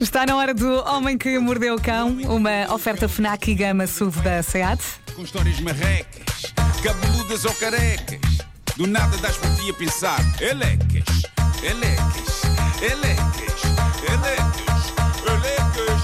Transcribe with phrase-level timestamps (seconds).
[0.00, 4.20] Está na hora do Homem que Mordeu o Cão, uma oferta FNAC e Gama SUV
[4.20, 4.80] da SEAT.
[5.16, 8.20] com histórias marrecas, cabeludas ou carecas.
[8.76, 11.02] Do nada das por ti a pensar, elecas,
[11.64, 12.42] elecas,
[12.80, 13.62] elecas,
[14.06, 14.94] elecas,
[15.26, 16.02] elecas.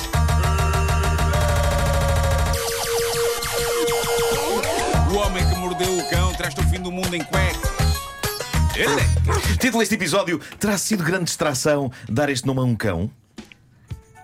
[5.09, 7.71] O homem que mordeu o cão traz-te o fim do mundo em cuecas.
[8.75, 9.57] Elecas.
[9.61, 13.09] Título deste episódio: Terá sido grande distração dar este nome a um cão?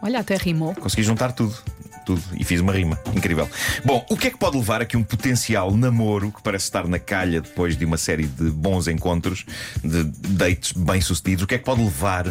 [0.02, 0.74] Olha, até rimou.
[0.74, 1.54] Consegui juntar tudo.
[2.10, 2.22] Tudo.
[2.36, 2.98] E fiz uma rima.
[3.14, 3.48] Incrível.
[3.84, 6.88] Bom, o que é que pode levar a que um potencial namoro, que parece estar
[6.88, 9.46] na calha depois de uma série de bons encontros,
[9.84, 12.26] de dates bem-sucedidos, o que é que pode levar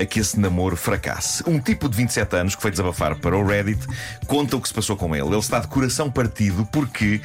[0.00, 1.44] a que esse namoro fracasse?
[1.46, 3.86] Um tipo de 27 anos que foi desabafar para o Reddit
[4.26, 5.26] conta o que se passou com ele.
[5.26, 7.20] Ele está de coração partido porque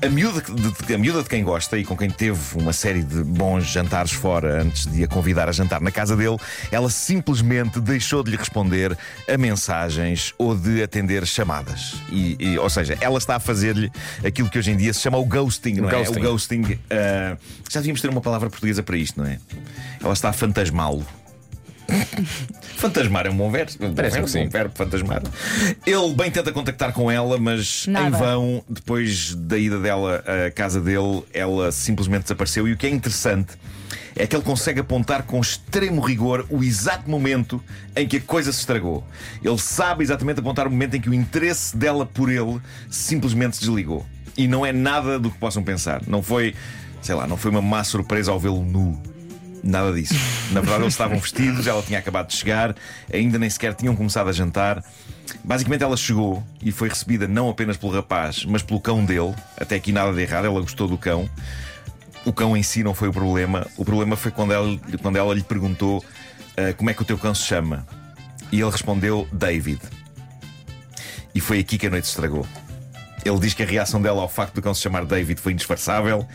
[0.00, 3.24] a miúda de, a miúda de quem gosta e com quem teve uma série de
[3.24, 6.36] bons jantares fora antes de a convidar a jantar na casa dele,
[6.70, 8.96] ela simplesmente deixou de lhe responder
[9.28, 11.47] a mensagens ou de atender chamadas.
[12.10, 13.90] E, e- ou seja, ela está a fazer-lhe
[14.24, 15.92] aquilo que hoje em dia se chama o ghosting, não é?
[15.92, 16.18] Ghosting.
[16.20, 16.78] O ghosting.
[16.90, 17.36] ah,
[17.70, 19.38] já devíamos ter uma palavra portuguesa para isto, não é?
[20.02, 21.06] Ela está a fantasmá-lo.
[22.76, 25.22] Fantasmar é um bom verbo, um bom verbo, um verbo fantasmar.
[25.86, 28.16] Ele bem tenta contactar com ela, mas em Nada.
[28.16, 32.68] vão, depois da ida dela à casa dele, ela simplesmente desapareceu.
[32.68, 33.54] E o que é interessante
[34.18, 37.62] é que ele consegue apontar com extremo rigor o exato momento
[37.94, 39.06] em que a coisa se estragou.
[39.42, 43.60] Ele sabe exatamente apontar o momento em que o interesse dela por ele simplesmente se
[43.60, 44.04] desligou.
[44.36, 46.02] E não é nada do que possam pensar.
[46.06, 46.54] Não foi,
[47.00, 49.00] sei lá, não foi uma má surpresa ao vê-lo nu.
[49.62, 50.14] Nada disso.
[50.52, 52.74] Na verdade, eles estavam vestidos, ela tinha acabado de chegar,
[53.12, 54.82] ainda nem sequer tinham começado a jantar.
[55.44, 59.34] Basicamente, ela chegou e foi recebida não apenas pelo rapaz, mas pelo cão dele.
[59.56, 61.28] Até aqui nada de errado, ela gostou do cão.
[62.28, 63.66] O cão em si não foi o problema.
[63.78, 66.04] O problema foi quando ela, quando ela lhe perguntou
[66.58, 67.86] ah, como é que o teu cão se chama.
[68.52, 69.80] E ele respondeu David.
[71.34, 72.46] E foi aqui que a noite estragou.
[73.24, 76.28] Ele diz que a reação dela ao facto do cão se chamar David foi indisfarçável.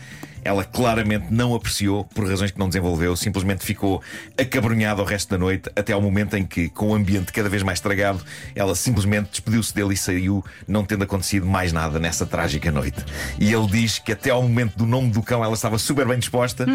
[0.44, 4.02] Ela claramente não apreciou, por razões que não desenvolveu, simplesmente ficou
[4.38, 7.62] acabrunhada o resto da noite, até ao momento em que, com o ambiente cada vez
[7.62, 8.22] mais estragado,
[8.54, 13.04] ela simplesmente despediu-se dele e saiu, não tendo acontecido mais nada nessa trágica noite.
[13.38, 16.18] E ele diz que até ao momento do nome do cão ela estava super bem
[16.18, 16.66] disposta,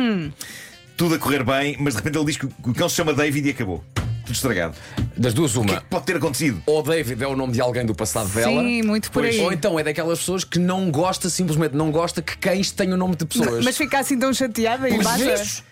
[0.97, 3.47] tudo a correr bem, mas de repente ele diz que o cão se chama David
[3.47, 3.84] e acabou.
[4.29, 4.75] Tudo estragado.
[5.17, 5.81] Das duas, O que é uma.
[5.81, 6.62] que pode ter acontecido?
[6.67, 8.62] Ou David é o nome de alguém do passado dela.
[8.62, 9.40] Sim, muito por aí.
[9.40, 12.97] Ou então é daquelas pessoas que não gosta, simplesmente não gosta que cães tenham o
[12.97, 13.66] nome de pessoas.
[13.66, 15.17] Mas fica assim tão chateada e basta.
[15.17, 15.63] vistos.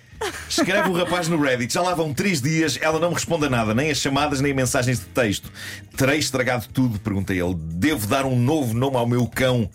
[0.50, 3.50] Escreve o rapaz no Reddit, já lá vão três dias, ela não me responde a
[3.52, 5.52] nada, nem as chamadas, nem mensagens de texto.
[5.96, 7.54] Terei estragado tudo, pergunta ele.
[7.56, 9.70] Devo dar um novo nome ao meu cão.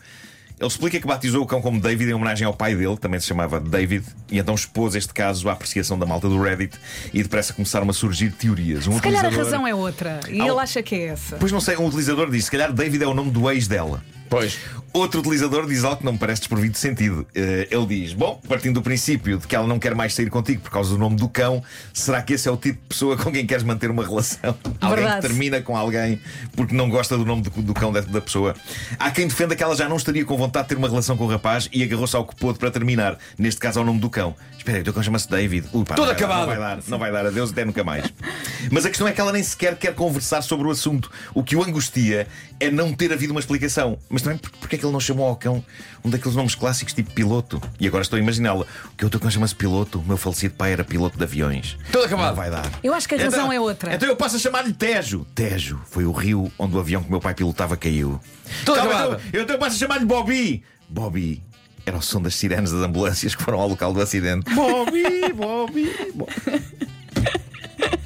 [0.63, 3.19] Ele explica que batizou o cão como David em homenagem ao pai dele, que também
[3.19, 6.79] se chamava David, e então expôs este caso à apreciação da malta do Reddit
[7.13, 8.87] e depressa começaram a surgir teorias.
[8.87, 10.21] Um Se calhar a utilizador- razão é outra.
[10.29, 11.37] E ele acha que é essa.
[11.37, 14.05] Pois não sei, um utilizador disse: se calhar David é o nome do ex dela.
[14.31, 14.57] Pois.
[14.93, 17.27] Outro utilizador diz algo que não me parece desprovido de sentido.
[17.35, 20.61] Eh, ele diz: Bom, partindo do princípio de que ela não quer mais sair contigo
[20.61, 21.63] por causa do nome do cão,
[21.95, 24.55] será que esse é o tipo de pessoa com quem queres manter uma relação?
[24.83, 25.23] Alguém Verdade.
[25.23, 26.21] que termina com alguém
[26.55, 28.55] porque não gosta do nome do, do cão da, pessoa.
[28.99, 31.25] Há quem defenda que ela já não estaria com vontade de ter uma relação com
[31.25, 33.17] o rapaz e agarrou-se ao que pôde para terminar.
[33.39, 34.35] Neste caso, ao nome do cão.
[34.59, 35.67] Espera aí, o teu cão chama-se David.
[35.73, 36.39] Ui, pá, Tudo não vai dar, acabado.
[36.41, 37.27] Não vai dar, não vai dar.
[37.27, 38.05] Adeus, até nunca mais.
[38.71, 41.11] Mas a questão é que ela nem sequer quer conversar sobre o assunto.
[41.35, 42.29] O que o angustia
[42.61, 43.99] é não ter havido uma explicação.
[44.09, 45.65] Mas também por- porque é que ele não chamou ao cão
[46.05, 47.63] um daqueles nomes clássicos tipo piloto?
[47.81, 48.67] E agora estou a imaginá-la.
[48.93, 50.01] O que o teu cão chama-se piloto?
[50.01, 51.77] O meu falecido pai era piloto de aviões.
[51.93, 52.29] Tudo acabado.
[52.29, 52.71] Não vai dar.
[52.83, 53.95] Eu acho que a razão Então- é outra.
[53.95, 55.25] Então eu passo a chamar-lhe Tejo.
[55.35, 58.21] Tejo foi o rio onde o avião que meu pai pilotava caiu.
[58.65, 59.13] Tudo Calma, acabado.
[59.29, 60.63] então, eu então passo a chamar-lhe Bobby.
[60.89, 61.43] Bobby.
[61.87, 64.53] Era o som das sirenes das ambulâncias que foram ao local do acidente.
[64.55, 66.63] Bobby, Bobby, Bobby.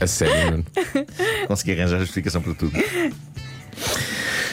[0.01, 0.65] A sério, Nuno.
[1.49, 2.73] Consegui arranjar a justificação para tudo.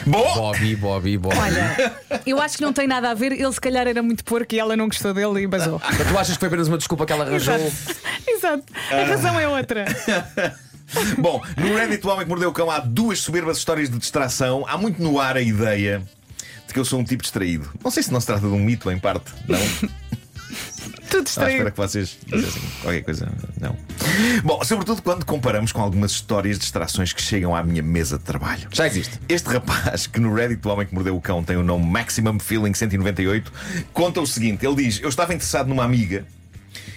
[0.06, 1.38] Bom, Bobby, Bobby, Bobby.
[1.38, 1.94] Olha,
[2.25, 3.31] eu acho que não tem nada a ver.
[3.31, 5.81] Ele se calhar era muito porco e ela não gostou dele e basou.
[5.84, 7.56] Mas tu achas que foi apenas uma desculpa que ela arranjou?
[7.56, 8.00] Exato.
[8.28, 8.64] Exato.
[8.91, 9.86] A razão é outra.
[11.18, 14.66] bom, no Reddit, o homem que mordeu o cão, há duas soberbas histórias de distração.
[14.67, 16.02] Há muito no ar a ideia
[16.67, 17.70] de que eu sou um tipo distraído.
[17.84, 19.32] Não sei se não se trata de um mito, em parte.
[19.47, 19.90] Não.
[21.09, 22.17] Tudo Ah, espero que vocês
[22.82, 23.32] qualquer coisa.
[23.61, 23.78] Não.
[24.44, 28.24] Bom, sobretudo quando comparamos com algumas histórias de distrações que chegam à minha mesa de
[28.24, 28.68] trabalho.
[28.72, 29.20] Já existe.
[29.28, 32.40] Este rapaz, que no Reddit do Homem que Mordeu o Cão tem o nome Maximum
[32.40, 33.52] Feeling 198,
[33.94, 36.26] conta o seguinte: ele diz, eu estava interessado numa amiga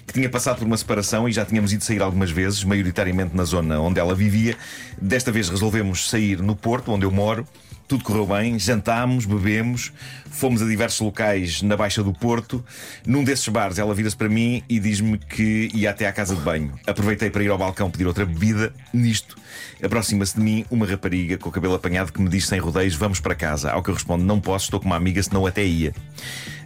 [0.07, 3.45] que tinha passado por uma separação e já tínhamos ido sair algumas vezes, maioritariamente na
[3.45, 4.57] zona onde ela vivia.
[5.01, 7.47] Desta vez resolvemos sair no Porto, onde eu moro.
[7.89, 9.93] Tudo correu bem, jantámos, bebemos,
[10.29, 12.65] fomos a diversos locais na Baixa do Porto.
[13.07, 16.41] Num desses bares, ela vira-se para mim e diz-me que ia até à casa de
[16.41, 16.75] banho.
[16.85, 18.75] Aproveitei para ir ao balcão pedir outra bebida.
[18.93, 19.37] Nisto,
[19.81, 23.21] aproxima-se de mim uma rapariga com o cabelo apanhado que me diz sem rodeios: Vamos
[23.21, 23.71] para casa.
[23.71, 25.95] Ao que eu respondo: Não posso, estou com uma amiga, senão até ia.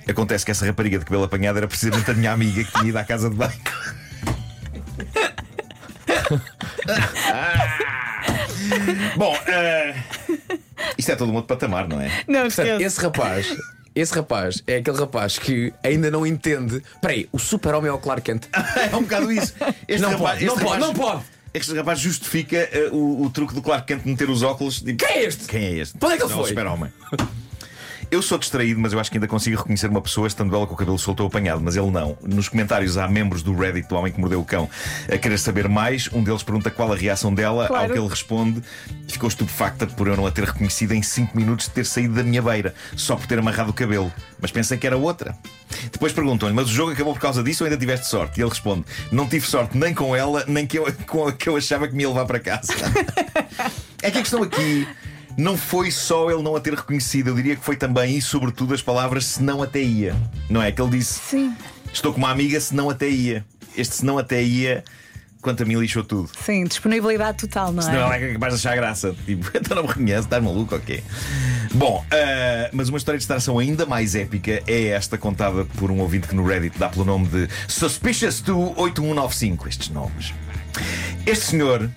[0.08, 2.98] Acontece que essa rapariga de cabelo apanhado era precisamente a minha amiga que tinha ido
[2.98, 3.52] à casa de banho.
[9.16, 9.94] Bom, eh,
[11.00, 12.08] isto é todo um outro patamar, não é?
[12.28, 12.84] Não, Portanto, esquece.
[12.84, 13.56] esse rapaz.
[13.92, 16.80] Esse rapaz é aquele rapaz que ainda não entende.
[17.02, 18.44] Peraí, o super-homem é o Clark Kent.
[18.92, 19.52] é um bocado isso.
[19.88, 21.22] Este Não rapaz, pode, não este pode, rapaz- não pode.
[21.52, 24.80] Este rapaz justifica eh, o, o truque do Clark Kent de meter os óculos.
[24.80, 25.44] Tipo, Quem é este?
[25.46, 25.98] Quem é este?
[25.98, 26.48] Para onde é que ele Não, o foi?
[26.50, 26.92] super-homem.
[28.10, 30.74] Eu sou distraído, mas eu acho que ainda consigo reconhecer uma pessoa estando ela com
[30.74, 32.18] o cabelo solto ou apanhado, mas ele não.
[32.20, 34.68] Nos comentários há membros do Reddit do Homem que Mordeu o Cão
[35.08, 36.08] a querer saber mais.
[36.12, 37.84] Um deles pergunta qual a reação dela, Claro.
[37.84, 38.62] ao que ele responde:
[39.06, 42.24] ficou estupefacta por eu não a ter reconhecido em 5 minutos de ter saído da
[42.24, 44.12] minha beira, só por ter amarrado o cabelo.
[44.40, 45.36] Mas pensei que era outra.
[45.92, 48.40] Depois perguntam-lhe: mas o jogo acabou por causa disso ou ainda tiveste sorte?
[48.40, 51.48] E ele responde: não tive sorte nem com ela, nem que eu, com a que
[51.48, 52.72] eu achava que me ia levar para casa.
[54.02, 54.88] É que a questão aqui
[55.40, 58.74] não foi só ele não a ter reconhecido, eu diria que foi também e sobretudo
[58.74, 60.14] as palavras se não até ia.
[60.48, 60.70] Não é?
[60.70, 61.54] Que ele disse: Sim,
[61.92, 63.44] Estou com uma amiga, se não até ia.
[63.76, 64.84] Este se não até ia,
[65.40, 66.30] quanto a mim lixou tudo.
[66.44, 68.30] sim, disponibilidade total, não Senão ela é?
[68.30, 69.14] é capaz de achar graça.
[69.26, 71.02] Tipo, então não me reconhece, estás maluco, ok?
[71.74, 76.00] Bom, ah, mas uma história de distração ainda mais épica é esta contada por um
[76.00, 79.68] ouvinte que no Reddit dá pelo nome de Suspicious to 8195.
[79.68, 80.34] Estes nomes.
[81.26, 81.90] Este senhor,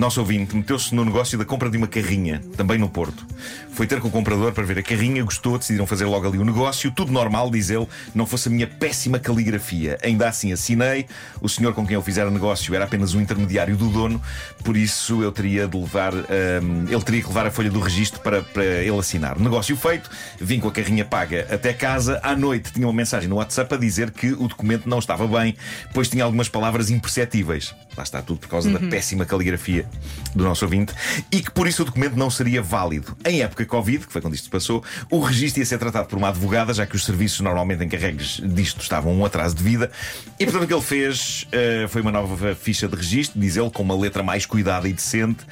[0.00, 3.26] nosso ouvinte, meteu-se no negócio da compra de uma carrinha, também no Porto.
[3.72, 6.44] Foi ter com o comprador para ver a carrinha, gostou, decidiram fazer logo ali o
[6.44, 6.90] negócio.
[6.90, 9.98] Tudo normal, diz ele, não fosse a minha péssima caligrafia.
[10.02, 11.06] Ainda assim assinei.
[11.40, 14.20] O senhor com quem eu fizer o negócio era apenas um intermediário do dono,
[14.64, 18.20] por isso eu teria de levar, hum, ele teria que levar a folha do registro
[18.20, 19.38] para, para ele assinar.
[19.38, 20.10] Negócio feito,
[20.40, 22.20] vim com a carrinha paga até casa.
[22.22, 25.56] À noite tinha uma mensagem no WhatsApp a dizer que o documento não estava bem,
[25.92, 27.74] pois tinha algumas palavras imperceptíveis.
[27.96, 29.86] Lá está tudo por causa da péssima caligrafia
[30.34, 30.94] do nosso ouvinte
[31.30, 33.16] e que por isso o documento não seria válido.
[33.24, 36.18] Em época Covid, que foi quando isto se passou, o registro ia ser tratado por
[36.18, 39.90] uma advogada, já que os serviços normalmente encarregues disto estavam um atraso de vida.
[40.38, 43.70] E portanto o que ele fez eh, foi uma nova ficha de registro, diz ele,
[43.70, 45.44] com uma letra mais cuidada e decente.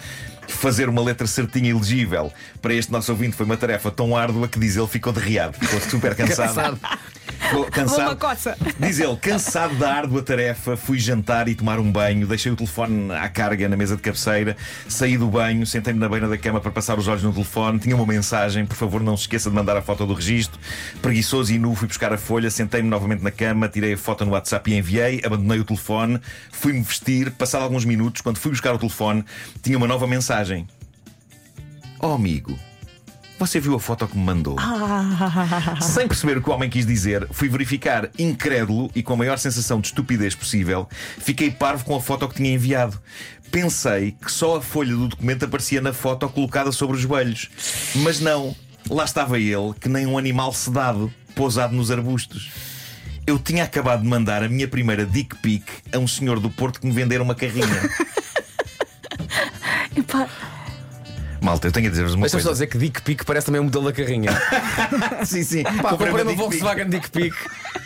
[0.46, 2.32] Fazer uma letra certinha e legível
[2.62, 5.78] para este nosso ouvinte foi uma tarefa tão árdua que diz ele ficou derriado, ficou
[5.80, 6.78] super cansado.
[7.48, 8.16] Ficou Uma cansado.
[8.16, 8.56] coça.
[8.78, 13.10] Diz ele, cansado da árdua tarefa, fui jantar e tomar um banho, deixei o telefone
[13.12, 14.56] à carga na mesa de cabeceira,
[14.88, 17.96] saí do banho, sentei-me na beira da cama para passar os olhos no telefone, tinha
[17.96, 20.58] uma mensagem, por favor não se esqueça de mandar a foto do registro.
[21.00, 24.32] Preguiçoso e nu, fui buscar a folha, sentei-me novamente na cama, tirei a foto no
[24.32, 26.20] WhatsApp e enviei, abandonei o telefone,
[26.52, 29.24] fui-me vestir, passado alguns minutos, quando fui buscar o telefone,
[29.62, 30.66] tinha uma nova mensagem.
[32.00, 32.58] Oh amigo,
[33.38, 34.56] você viu a foto que me mandou?
[35.80, 39.38] Sem perceber o que o homem quis dizer, fui verificar incrédulo e com a maior
[39.38, 40.88] sensação de estupidez possível,
[41.18, 43.00] fiquei parvo com a foto que tinha enviado.
[43.50, 47.48] Pensei que só a folha do documento aparecia na foto colocada sobre os joelhos.
[47.96, 48.54] Mas não,
[48.90, 52.50] lá estava ele, que nem um animal sedado, pousado nos arbustos.
[53.26, 56.80] Eu tinha acabado de mandar a minha primeira dick pic a um senhor do Porto
[56.80, 57.66] que me vendera uma carrinha.
[59.96, 60.28] Epá,
[61.48, 62.52] Malta, eu tenho a dizer-vos uma só coisa.
[62.52, 64.30] dizer que Dick Pick parece também o modelo da carrinha.
[65.24, 65.62] Sim, sim.
[65.62, 67.34] Pá, Comprei comprei uma uma dick pic.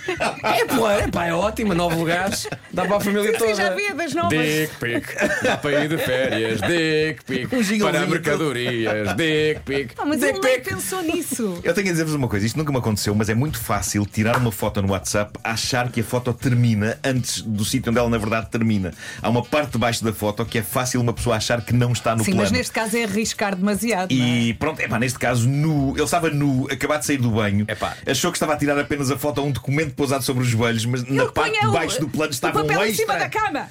[0.42, 2.46] É, pô, é, pá, é ótima, nove lugares.
[2.72, 3.54] Dá para a família toda.
[3.54, 4.30] já vi a das novas.
[4.30, 5.42] Dick Pick.
[5.42, 6.60] Dá para ir de férias.
[6.60, 7.52] Dick Pick.
[7.52, 9.16] Um jinglezinho para mercadorias.
[9.16, 9.94] Dick Pick.
[9.98, 11.60] Ah, mas Dick ele nem pensou nisso.
[11.62, 14.36] Eu tenho a dizer-vos uma coisa, isto nunca me aconteceu, mas é muito fácil tirar
[14.36, 18.18] uma foto no WhatsApp, achar que a foto termina antes do sítio onde ela na
[18.18, 18.92] verdade termina.
[19.20, 21.92] Há uma parte de baixo da foto que é fácil uma pessoa achar que não
[21.92, 22.42] está no Sim, plano.
[22.42, 24.14] mas neste caso é arriscar demasiado.
[24.14, 24.28] não é?
[24.28, 27.64] E pronto, é pá, neste caso, nu, ele estava nu, acabado de sair do banho,
[27.68, 27.96] Epá.
[28.06, 30.84] achou que estava a tirar apenas a foto a um documento pousado sobre os joelhos,
[30.84, 33.28] mas na Ele parte de baixo do plano estava o papel um em cima da
[33.28, 33.68] cama.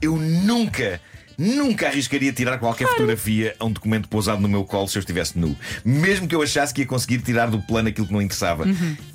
[0.00, 1.00] Eu nunca,
[1.38, 5.38] nunca arriscaria tirar qualquer fotografia a um documento pousado no meu colo se eu estivesse
[5.38, 5.56] nu.
[5.84, 8.64] Mesmo que eu achasse que ia conseguir tirar do plano aquilo que não interessava.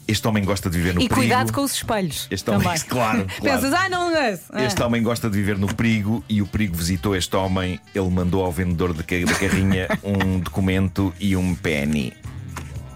[0.08, 1.06] Este homem gosta de viver no Uhum.
[1.06, 1.28] E perigo.
[1.28, 2.28] cuidado com os espelhos.
[2.32, 3.62] Este homem, claro, claro.
[3.62, 4.40] Pensas, ah, não é.
[4.50, 4.64] Ah.
[4.64, 7.80] Este homem gosta de viver no perigo e o perigo visitou este homem.
[7.94, 12.14] Ele mandou ao vendedor da carrinha um documento e um penny.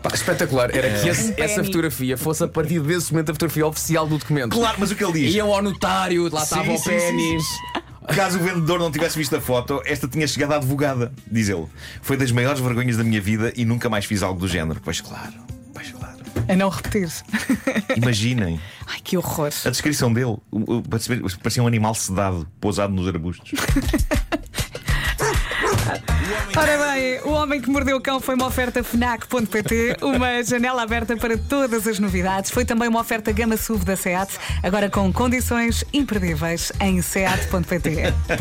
[0.07, 0.69] Pá, espetacular.
[0.75, 4.19] Era que esse- Um essa fotografia fosse a partir desse momento a fotografia oficial do
[4.19, 4.51] documento.
[4.55, 5.33] Claro, mas o que ele diz?
[5.33, 7.43] Iam ao notário, lá estava o sim, pênis.
[8.15, 11.65] Caso o vendedor não tivesse visto a foto, esta tinha chegado à advogada, diz ele.
[12.03, 14.79] Foi das maiores vergonhas da minha vida e nunca mais fiz algo do género.
[14.83, 15.33] Pois claro,
[15.73, 16.15] pois claro.
[16.47, 17.09] A não repetir.
[17.95, 19.49] Imaginem Ai, que horror.
[19.65, 20.37] a descrição dele.
[20.51, 20.83] O- o-
[21.41, 23.49] Parecia um animal sedado, pousado nos arbustos.
[26.55, 31.15] Ora bem, o homem que mordeu o cão foi uma oferta FNAC.pt, uma janela aberta
[31.15, 32.49] para todas as novidades.
[32.49, 38.13] Foi também uma oferta Gama SUV da SEAT, agora com condições imperdíveis em SEAT.pt.